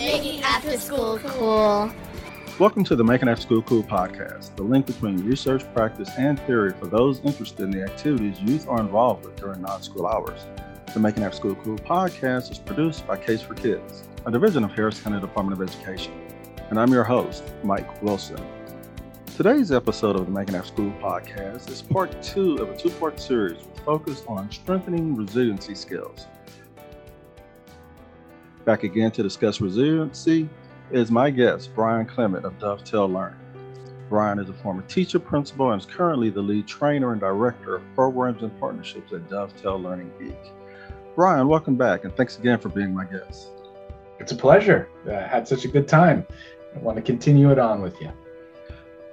[0.00, 1.92] Making After School Cool.
[2.58, 6.72] Welcome to the Making After School Cool podcast, the link between research, practice, and theory
[6.72, 10.46] for those interested in the activities youth are involved with during non school hours.
[10.94, 14.72] The Making After School Cool podcast is produced by Case for Kids, a division of
[14.72, 16.14] Harris County Department of Education.
[16.70, 18.42] And I'm your host, Mike Wilson.
[19.36, 23.20] Today's episode of the Making After School podcast is part two of a two part
[23.20, 26.26] series focused on strengthening resiliency skills.
[28.64, 30.48] Back again to discuss resiliency
[30.90, 33.38] is my guest, Brian Clement of Dovetail Learning.
[34.10, 37.82] Brian is a former teacher, principal, and is currently the lead trainer and director of
[37.94, 40.36] programs and partnerships at Dovetail Learning Geek.
[41.16, 43.48] Brian, welcome back, and thanks again for being my guest.
[44.18, 44.90] It's a pleasure.
[45.08, 46.26] I had such a good time.
[46.76, 48.12] I want to continue it on with you.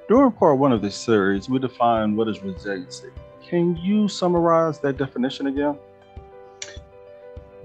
[0.10, 3.10] During part one of this series, we defined what is resiliency.
[3.42, 5.78] Can you summarize that definition again?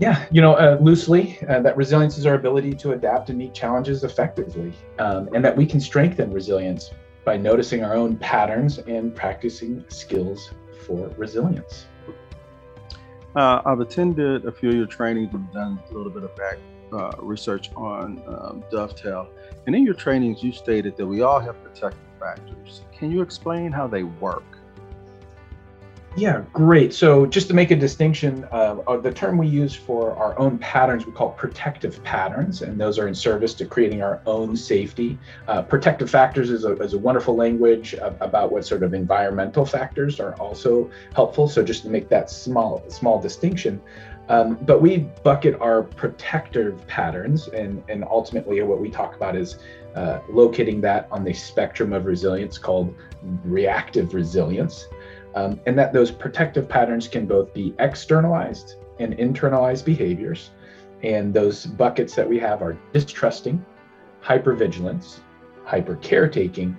[0.02, 3.55] Yeah, you know, uh, loosely, uh, that resilience is our ability to adapt and meet
[3.55, 6.91] challenges effectively, um, and that we can strengthen resilience
[7.25, 10.50] by noticing our own patterns and practicing skills
[10.84, 11.86] for resilience.
[13.36, 16.58] Uh, I've attended a few of your trainings and done a little bit of back
[16.92, 19.28] uh, research on um, Dovetail.
[19.69, 22.80] And in your trainings, you stated that we all have protective factors.
[22.92, 24.58] Can you explain how they work?
[26.14, 26.92] Yeah, great.
[26.92, 30.58] So just to make a distinction, uh, uh, the term we use for our own
[30.58, 35.18] patterns, we call protective patterns, and those are in service to creating our own safety.
[35.48, 40.20] Uh, protective factors is a, is a wonderful language about what sort of environmental factors
[40.20, 41.48] are also helpful.
[41.48, 43.80] So just to make that small small distinction,
[44.28, 49.56] um, but we bucket our protective patterns, and and ultimately what we talk about is
[49.96, 52.94] uh, locating that on the spectrum of resilience called
[53.44, 54.88] reactive resilience
[55.34, 60.50] um, and that those protective patterns can both be externalized and internalized behaviors.
[61.02, 63.64] And those buckets that we have are distrusting,
[64.22, 65.20] hypervigilance,
[65.64, 66.77] hyper caretaking,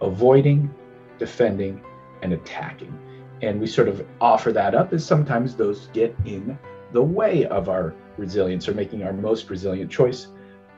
[0.00, 0.74] avoiding,
[1.18, 1.82] defending,
[2.22, 2.98] and attacking.
[3.42, 6.58] And we sort of offer that up as sometimes those get in
[6.92, 10.28] the way of our resilience or making our most resilient choice.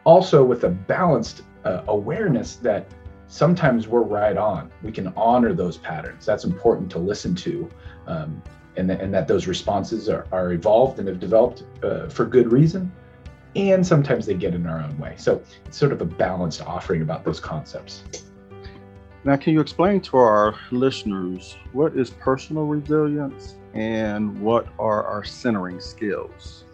[0.04, 2.90] Also, with a balanced uh, awareness that
[3.28, 4.70] sometimes we're right on.
[4.82, 6.24] We can honor those patterns.
[6.26, 7.68] That's important to listen to,
[8.06, 8.42] um,
[8.76, 12.52] and, th- and that those responses are, are evolved and have developed uh, for good
[12.52, 12.92] reason.
[13.54, 15.14] And sometimes they get in our own way.
[15.16, 18.02] So it's sort of a balanced offering about those concepts.
[19.24, 25.24] Now, can you explain to our listeners what is personal resilience and what are our
[25.24, 26.64] centering skills?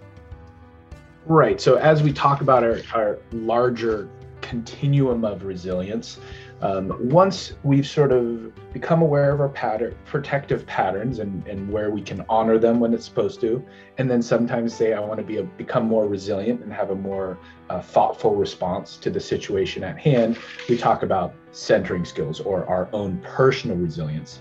[1.25, 1.61] Right.
[1.61, 4.09] So, as we talk about our, our larger
[4.43, 6.19] continuum of resilience.
[6.63, 11.91] Um, once we've sort of become aware of our pattern, protective patterns and, and where
[11.91, 13.65] we can honor them when it's supposed to,
[13.99, 16.95] and then sometimes say, I want to be a, become more resilient and have a
[16.95, 17.37] more
[17.69, 22.89] uh, thoughtful response to the situation at hand, we talk about centering skills or our
[22.93, 24.41] own personal resilience.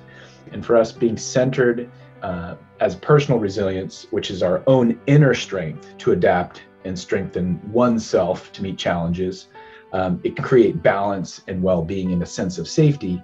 [0.51, 1.89] And for us, being centered
[2.21, 8.51] uh, as personal resilience, which is our own inner strength to adapt and strengthen oneself
[8.51, 9.47] to meet challenges,
[9.93, 13.21] um, it can create balance and well-being and a sense of safety.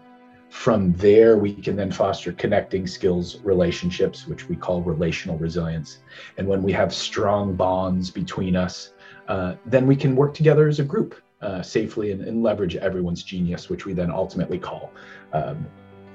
[0.49, 5.99] From there we can then foster connecting skills relationships which we call relational resilience.
[6.37, 8.93] And when we have strong bonds between us
[9.27, 13.23] uh, then we can work together as a group uh, safely and, and, leverage everyone's
[13.23, 14.91] genius which we then ultimately call
[15.33, 15.65] um,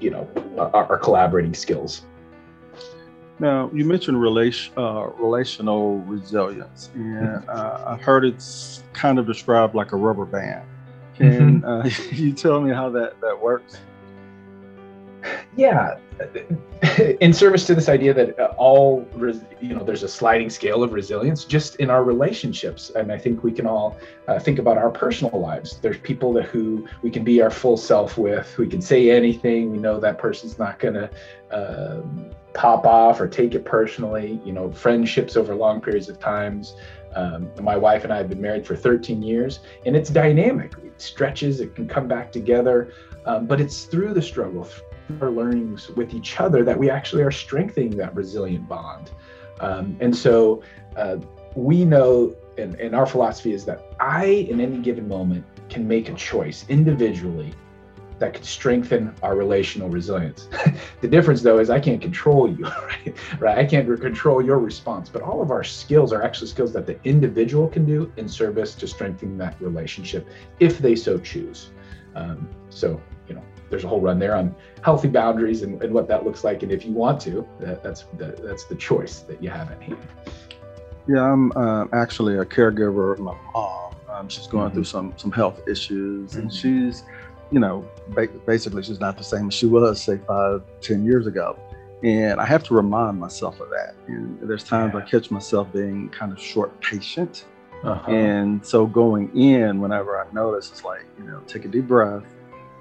[0.01, 2.07] you know our, our collaborating skills
[3.42, 9.75] now, you mentioned relation, uh, relational resilience, and uh, I've heard it's kind of described
[9.75, 10.64] like a rubber band.
[11.16, 11.64] Can mm-hmm.
[11.69, 13.78] uh, you tell me how that, that works?
[15.56, 15.98] Yeah,
[17.20, 19.06] in service to this idea that uh, all,
[19.60, 22.91] you know, there's a sliding scale of resilience just in our relationships.
[22.94, 23.98] And I think we can all
[24.28, 25.78] uh, think about our personal lives.
[25.78, 29.72] There's people that who we can be our full self with, we can say anything,
[29.72, 31.10] we know that person's not going to,
[31.50, 34.41] um, pop off or take it personally.
[34.45, 36.75] You know, friendships over long periods of times.
[37.15, 40.72] Um, my wife and I have been married for 13 years, and it's dynamic.
[40.83, 41.60] It stretches.
[41.60, 42.93] It can come back together,
[43.27, 47.22] um, but it's through the struggle, through our learnings with each other, that we actually
[47.22, 49.10] are strengthening that resilient bond.
[49.60, 50.63] Um, and so
[50.97, 51.19] uh,
[51.55, 56.09] we know, and, and our philosophy is that I, in any given moment, can make
[56.09, 57.53] a choice individually
[58.22, 60.48] that could strengthen our relational resilience.
[61.01, 63.15] the difference though is I can't control you, right?
[63.41, 63.59] right?
[63.59, 67.03] I can't control your response, but all of our skills are actually skills that the
[67.03, 70.28] individual can do in service to strengthening that relationship
[70.60, 71.71] if they so choose.
[72.15, 74.54] Um, so, you know, there's a whole run there on
[74.84, 76.63] healthy boundaries and, and what that looks like.
[76.63, 79.83] And if you want to, that, that's the, that's the choice that you have at
[79.83, 79.98] hand.
[81.09, 83.97] Yeah, I'm uh, actually a caregiver of my mom.
[84.09, 84.74] Um, she's going mm-hmm.
[84.74, 86.86] through some some health issues, and mm-hmm.
[86.86, 87.03] she's,
[87.53, 91.27] you know, ba- basically she's not the same as she was say five, ten years
[91.27, 91.59] ago.
[92.03, 93.95] And I have to remind myself of that.
[94.09, 95.01] And there's times yeah.
[95.01, 97.45] I catch myself being kind of short patient.
[97.84, 98.10] Uh-huh.
[98.10, 102.25] And so going in, whenever I notice, it's like, you know, take a deep breath.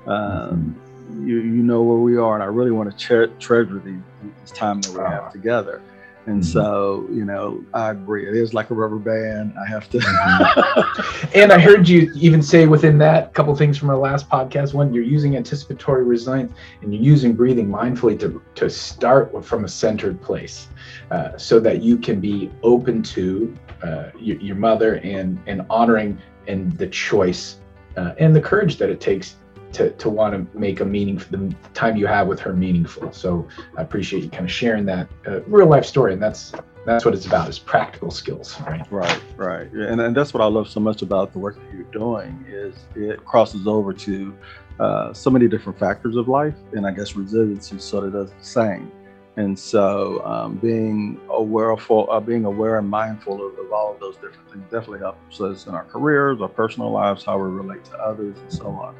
[0.08, 0.76] Um,
[1.12, 1.28] mm-hmm.
[1.28, 2.34] you, you know where we are.
[2.34, 4.00] And I really want to tre- treasure the,
[4.42, 5.32] this time that we have uh-huh.
[5.32, 5.82] together.
[6.28, 6.52] And mm-hmm.
[6.52, 8.28] so, you know, I agree.
[8.28, 9.54] It is like a rubber band.
[9.60, 9.98] I have to.
[9.98, 11.28] Mm-hmm.
[11.34, 14.74] and I heard you even say within that couple things from our last podcast.
[14.74, 19.68] One, you're using anticipatory resilience and you're using breathing mindfully to, to start from a
[19.68, 20.68] centered place
[21.10, 26.20] uh, so that you can be open to uh, your, your, mother and, and honoring
[26.48, 27.58] and the choice
[27.98, 29.38] uh, and the courage that it takes
[29.74, 33.12] to, to want to make a meaning for the time you have with her meaningful.
[33.12, 33.48] So
[33.78, 36.14] I appreciate you kind of sharing that uh, real life story.
[36.14, 36.54] And that's,
[36.86, 38.60] that's what it's about is practical skills.
[38.62, 38.86] Right.
[38.92, 39.22] Right.
[39.38, 39.68] Right.
[39.72, 42.76] And, and that's what I love so much about the work that you're doing is
[42.96, 44.36] it crosses over to
[44.80, 46.56] uh, so many different factors of life.
[46.74, 48.92] And I guess resiliency sort of does the same.
[49.38, 54.00] And so, um, being aware of, uh, being aware and mindful of, of, all of
[54.02, 57.86] those different things definitely helps us in our careers, our personal lives, how we relate
[57.86, 58.94] to others, and so on.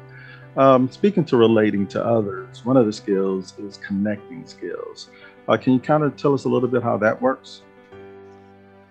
[0.56, 5.08] Um, speaking to relating to others, one of the skills is connecting skills.
[5.48, 7.62] Uh, can you kind of tell us a little bit how that works?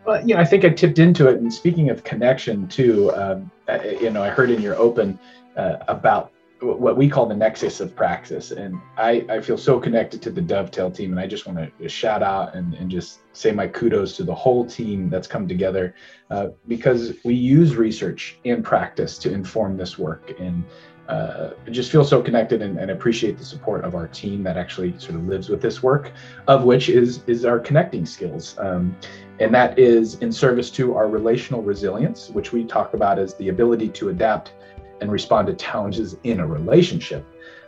[0.06, 1.40] Well, you know, I think I tipped into it.
[1.40, 3.52] And speaking of connection, too, um,
[4.00, 5.20] you know, I heard in your open
[5.56, 6.32] uh, about
[6.62, 8.52] what we call the nexus of praxis.
[8.52, 11.12] And I, I feel so connected to the Dovetail team.
[11.12, 14.36] And I just want to shout out and, and just say my kudos to the
[14.36, 15.96] whole team that's come together
[16.30, 20.34] uh, because we use research and practice to inform this work.
[20.40, 20.64] And
[21.12, 24.98] uh, just feel so connected and, and, appreciate the support of our team that actually
[24.98, 26.14] sort of lives with this work,
[26.48, 28.96] of which is is our connecting skills, um,
[29.42, 33.50] and that is in service to our relational resilience, which we talk about as the
[33.50, 34.54] ability to adapt
[35.02, 37.26] and respond to challenges in a relationship.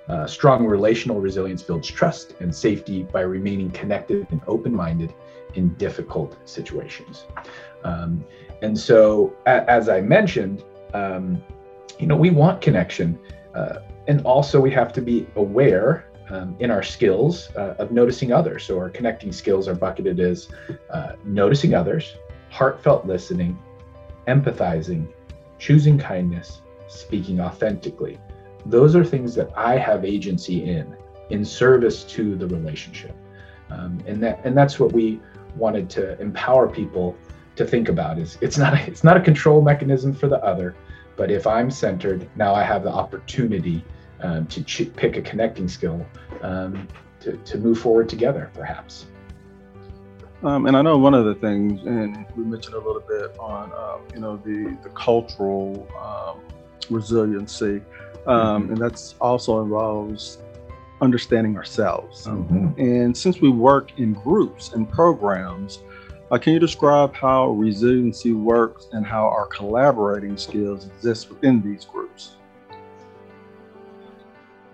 [0.07, 5.13] Uh, strong relational resilience builds trust and safety by remaining connected and open-minded
[5.55, 7.25] in difficult situations.
[7.83, 8.23] Um,
[8.61, 10.63] and so, a, as I mentioned.
[10.93, 11.41] Um,
[11.99, 13.17] you know, we want connection.
[13.53, 18.31] Uh, and also, we have to be aware um, in our skills uh, of noticing
[18.31, 18.63] others.
[18.65, 20.49] So, our connecting skills are bucketed as
[20.89, 22.15] uh, noticing others,
[22.49, 23.57] heartfelt listening,
[24.27, 25.07] empathizing,
[25.59, 28.19] choosing kindness, speaking authentically.
[28.65, 30.95] Those are things that I have agency in,
[31.29, 33.15] in service to the relationship.
[33.69, 35.19] Um, and that and that's what we
[35.55, 37.15] wanted to empower people
[37.55, 40.75] to think about is it's not a, it's not a control mechanism for the other
[41.15, 43.83] but if I'm centered, now I have the opportunity
[44.21, 46.05] um, to ch- pick a connecting skill
[46.41, 46.87] um,
[47.19, 49.05] to, to move forward together, perhaps.
[50.43, 53.71] Um, and I know one of the things, and we mentioned a little bit on,
[53.73, 56.41] uh, you know, the the cultural um,
[56.89, 57.81] resiliency,
[58.27, 58.73] um, mm-hmm.
[58.73, 60.39] and that's also involves
[60.99, 62.27] understanding ourselves.
[62.27, 62.79] Mm-hmm.
[62.79, 65.79] And since we work in groups and programs,
[66.33, 71.85] uh, can you describe how resiliency works and how our collaborating skills exist within these
[71.85, 72.37] groups?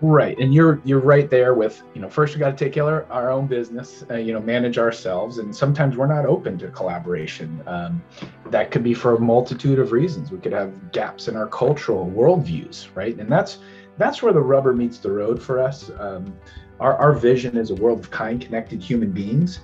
[0.00, 3.00] Right, and you're you're right there with you know first we got to take care
[3.00, 6.68] of our own business, uh, you know, manage ourselves, and sometimes we're not open to
[6.68, 7.62] collaboration.
[7.66, 8.02] Um,
[8.46, 10.30] that could be for a multitude of reasons.
[10.30, 13.14] We could have gaps in our cultural worldviews, right?
[13.18, 13.58] And that's
[13.98, 15.90] that's where the rubber meets the road for us.
[15.98, 16.34] Um,
[16.80, 19.60] our our vision is a world of kind, connected human beings,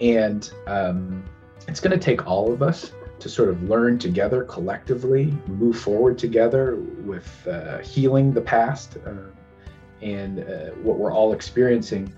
[0.00, 1.24] and um,
[1.68, 6.18] it's going to take all of us to sort of learn together collectively, move forward
[6.18, 9.12] together with uh, healing the past uh,
[10.02, 12.12] and uh, what we're all experiencing.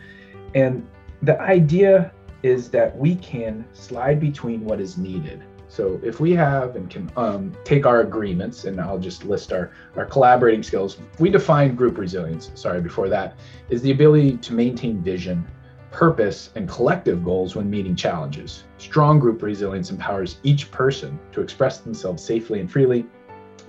[0.54, 0.86] And
[1.22, 5.42] the idea is that we can slide between what is needed.
[5.68, 9.72] So if we have and can um, take our agreements, and I'll just list our,
[9.96, 13.38] our collaborating skills, we define group resilience, sorry, before that,
[13.70, 15.46] is the ability to maintain vision
[15.92, 18.64] purpose, and collective goals when meeting challenges.
[18.78, 23.06] Strong group resilience empowers each person to express themselves safely and freely,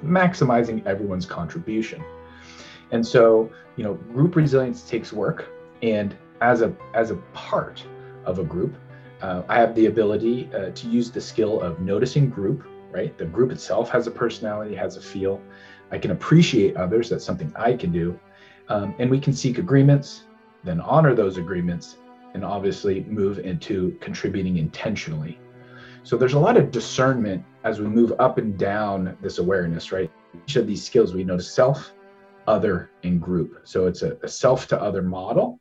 [0.03, 2.03] maximizing everyone's contribution.
[2.91, 5.49] And so, you know, group resilience takes work,
[5.81, 7.83] and as a as a part
[8.25, 8.75] of a group,
[9.21, 12.65] uh, I have the ability uh, to use the skill of noticing group.
[12.91, 15.41] Right, the group itself has a personality, has a feel.
[15.91, 17.09] I can appreciate others.
[17.09, 18.19] That's something I can do,
[18.69, 20.25] um, and we can seek agreements,
[20.63, 21.97] then honor those agreements,
[22.33, 25.39] and obviously move into contributing intentionally.
[26.03, 30.11] So there's a lot of discernment as we move up and down this awareness, right?
[30.35, 31.93] Each of these skills we notice self,
[32.47, 33.61] other, and group.
[33.63, 35.59] So it's a, a self to other model.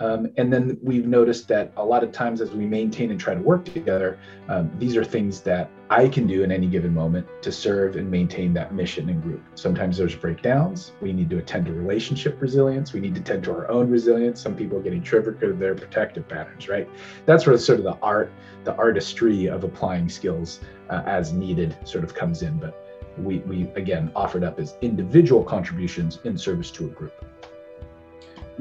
[0.00, 3.34] Um, and then we've noticed that a lot of times as we maintain and try
[3.34, 4.18] to work together,
[4.48, 8.10] um, these are things that I can do in any given moment to serve and
[8.10, 9.42] maintain that mission and group.
[9.54, 10.92] Sometimes there's breakdowns.
[11.00, 12.92] We need to attend to relationship resilience.
[12.92, 14.40] We need to tend to our own resilience.
[14.40, 16.88] Some people are getting triggered because of their protective patterns, right?
[17.26, 18.32] That's where sort of the art,
[18.64, 22.56] the artistry of applying skills uh, as needed sort of comes in.
[22.56, 22.82] But
[23.18, 27.24] we, we again offered up as individual contributions in service to a group.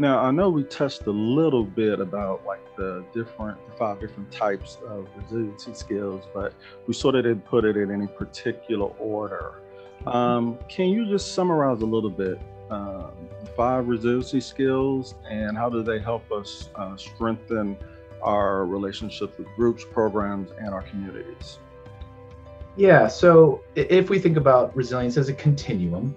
[0.01, 4.31] Now, I know we touched a little bit about like the different, the five different
[4.31, 6.55] types of resiliency skills, but
[6.88, 9.62] we sort of didn't put it in any particular order.
[10.08, 12.41] Um, can you just summarize a little bit
[12.72, 13.12] um,
[13.55, 17.77] five resiliency skills and how do they help us uh, strengthen
[18.24, 21.60] our relationships with groups, programs, and our communities?
[22.75, 26.15] Yeah, so if we think about resilience as a continuum,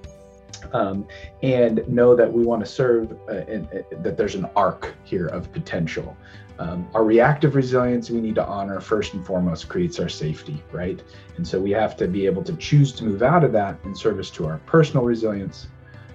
[0.73, 1.07] um,
[1.43, 5.53] and know that we want to serve uh, uh, that there's an arc here of
[5.53, 6.17] potential.
[6.59, 11.03] Um, our reactive resilience, we need to honor first and foremost, creates our safety, right?
[11.37, 13.95] And so we have to be able to choose to move out of that in
[13.95, 15.67] service to our personal resilience.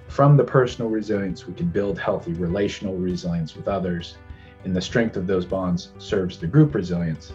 [0.08, 4.16] From the personal resilience, we can build healthy relational resilience with others.
[4.64, 7.32] And the strength of those bonds serves the group resilience.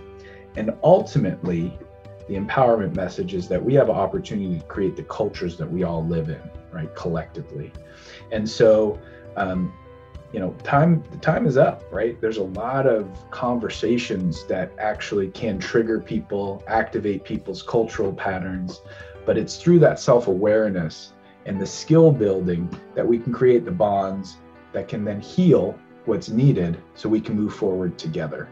[0.55, 1.77] And ultimately,
[2.27, 5.83] the empowerment message is that we have an opportunity to create the cultures that we
[5.83, 6.41] all live in
[6.75, 7.72] right collectively.
[8.32, 9.00] And so
[9.38, 9.74] um,
[10.34, 12.20] you know time the time is up right?
[12.22, 18.82] There's a lot of conversations that actually can trigger people activate people's cultural patterns
[19.25, 21.13] but it's through that self-awareness
[21.46, 24.38] and the skill building that we can create the bonds
[24.74, 28.48] that can then heal what's needed so we can move forward together.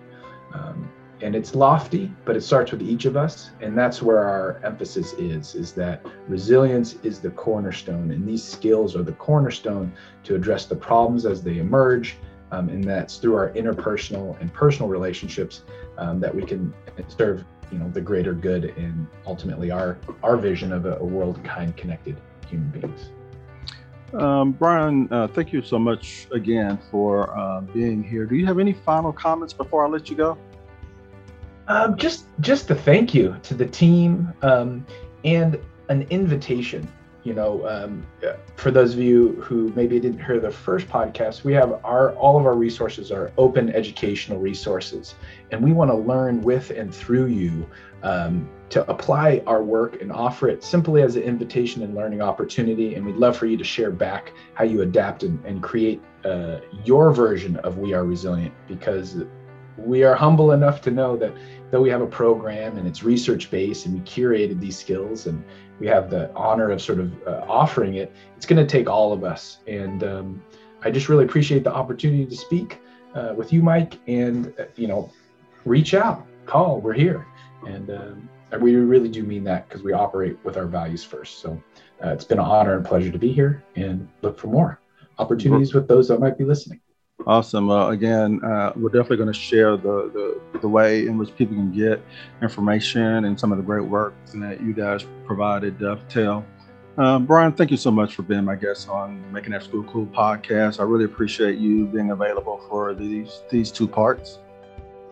[0.53, 0.89] Um,
[1.23, 5.13] and it's lofty but it starts with each of us and that's where our emphasis
[5.13, 9.91] is is that resilience is the cornerstone and these skills are the cornerstone
[10.23, 12.17] to address the problems as they emerge
[12.51, 15.63] um, and that's through our interpersonal and personal relationships
[15.97, 16.73] um, that we can
[17.07, 21.41] serve you know the greater good and ultimately our our vision of a, a world
[21.43, 23.09] kind connected human beings
[24.13, 28.27] um, Brian, uh, thank you so much again for uh, being here.
[28.27, 30.37] Do you have any final comments before I let you go?
[31.67, 34.85] Um, just just a thank you to the team um,
[35.23, 36.87] and an invitation.
[37.23, 38.05] You know, um,
[38.57, 42.37] for those of you who maybe didn't hear the first podcast, we have our all
[42.37, 45.15] of our resources are open educational resources,
[45.51, 47.65] and we want to learn with and through you
[48.03, 52.95] um, to apply our work and offer it simply as an invitation and learning opportunity.
[52.95, 56.59] And we'd love for you to share back how you adapt and, and create uh,
[56.83, 59.23] your version of We Are Resilient because
[59.77, 61.33] we are humble enough to know that
[61.71, 65.43] though we have a program and it's research based and we curated these skills and
[65.79, 69.11] we have the honor of sort of uh, offering it, it's going to take all
[69.11, 69.59] of us.
[69.67, 70.43] And um,
[70.83, 72.79] I just really appreciate the opportunity to speak
[73.15, 75.11] uh, with you, Mike, and uh, you know,
[75.65, 77.25] reach out, call, we're here,
[77.65, 81.39] and um, we really do mean that because we operate with our values first.
[81.39, 81.61] So
[82.03, 84.79] uh, it's been an honor and pleasure to be here, and look for more
[85.19, 86.81] opportunities with those that might be listening.
[87.25, 87.69] Awesome.
[87.69, 90.11] Uh, again, uh, we're definitely going to share the,
[90.53, 92.03] the, the way in which people can get
[92.41, 96.45] information and some of the great work that you guys provided Dovetail.
[96.97, 100.05] Uh, Brian, thank you so much for being my guest on Making After School Cool
[100.07, 100.79] podcast.
[100.79, 104.39] I really appreciate you being available for these these two parts.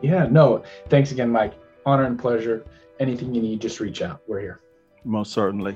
[0.02, 1.54] Yeah, no, thanks again, Mike.
[1.86, 2.66] Honor and pleasure.
[3.00, 4.22] Anything you need, just reach out.
[4.28, 4.60] We're here.
[5.04, 5.76] Most certainly.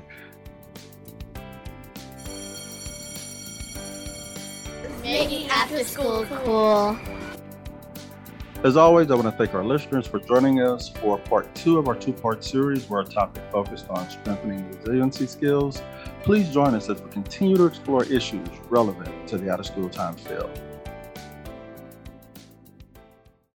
[5.16, 7.00] Making after school cool.
[8.66, 11.88] As always, I want to thank our listeners for joining us for part two of
[11.88, 15.82] our two part series where our topic focused on strengthening resiliency skills.
[16.24, 19.90] Please join us as we continue to explore issues relevant to the out of school
[19.90, 20.52] time field.